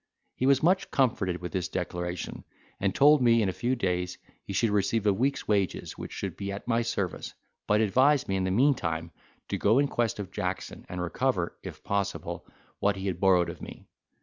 [0.33, 2.43] He was much comforted with this declaration;
[2.79, 6.35] and told me in a few days he should receive a week's wages, which should
[6.35, 7.35] be at my service,
[7.67, 9.11] but advised me in the meantime
[9.49, 12.47] to go in quest of Jackson, and recover, if possible,
[12.79, 13.85] what he had borrowed of me.